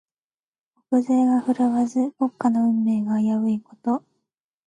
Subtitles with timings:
[0.89, 4.03] 国勢が振るわず、国家の運命が危ういこと。